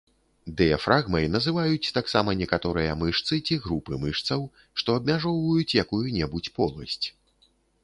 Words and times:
Дыяфрагмай 0.59 1.27
называюць 1.35 1.91
таксама 1.97 2.35
некаторыя 2.39 2.95
мышцы 3.03 3.39
ці 3.45 3.59
групы 3.67 4.01
мышцаў, 4.07 4.41
што 4.83 4.89
абмяжоўваюць 5.03 5.77
якую-небудзь 5.85 6.53
поласць. 6.59 7.01